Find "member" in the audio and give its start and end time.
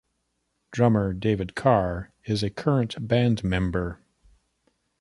3.43-3.99